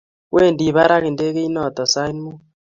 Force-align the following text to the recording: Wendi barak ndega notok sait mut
Wendi 0.33 0.65
barak 0.75 1.03
ndega 1.13 1.43
notok 1.53 1.89
sait 1.93 2.13
mut 2.21 2.39